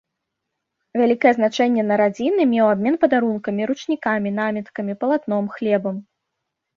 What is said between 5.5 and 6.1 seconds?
хлебам.